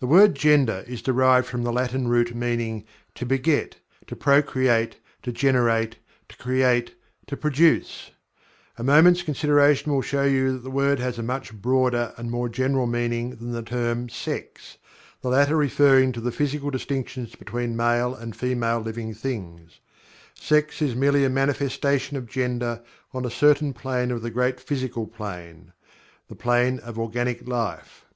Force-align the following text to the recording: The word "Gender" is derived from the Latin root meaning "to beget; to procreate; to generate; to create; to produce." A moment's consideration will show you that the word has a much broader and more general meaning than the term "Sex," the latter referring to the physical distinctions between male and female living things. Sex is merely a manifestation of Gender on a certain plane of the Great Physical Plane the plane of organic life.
The 0.00 0.06
word 0.06 0.34
"Gender" 0.34 0.82
is 0.86 1.02
derived 1.02 1.46
from 1.46 1.62
the 1.62 1.70
Latin 1.70 2.08
root 2.08 2.34
meaning 2.34 2.84
"to 3.16 3.26
beget; 3.26 3.76
to 4.06 4.16
procreate; 4.16 4.96
to 5.24 5.30
generate; 5.30 5.96
to 6.30 6.38
create; 6.38 6.94
to 7.26 7.36
produce." 7.36 8.12
A 8.78 8.82
moment's 8.82 9.20
consideration 9.20 9.92
will 9.92 10.00
show 10.00 10.24
you 10.24 10.52
that 10.52 10.62
the 10.62 10.70
word 10.70 10.98
has 11.00 11.18
a 11.18 11.22
much 11.22 11.52
broader 11.52 12.14
and 12.16 12.30
more 12.30 12.48
general 12.48 12.86
meaning 12.86 13.36
than 13.36 13.52
the 13.52 13.60
term 13.60 14.08
"Sex," 14.08 14.78
the 15.20 15.28
latter 15.28 15.54
referring 15.58 16.12
to 16.12 16.20
the 16.22 16.32
physical 16.32 16.70
distinctions 16.70 17.34
between 17.36 17.76
male 17.76 18.14
and 18.14 18.34
female 18.34 18.80
living 18.80 19.12
things. 19.12 19.80
Sex 20.34 20.80
is 20.80 20.96
merely 20.96 21.26
a 21.26 21.28
manifestation 21.28 22.16
of 22.16 22.26
Gender 22.26 22.80
on 23.12 23.26
a 23.26 23.30
certain 23.30 23.74
plane 23.74 24.10
of 24.10 24.22
the 24.22 24.30
Great 24.30 24.58
Physical 24.60 25.06
Plane 25.06 25.74
the 26.26 26.36
plane 26.36 26.78
of 26.78 26.98
organic 26.98 27.46
life. 27.46 28.06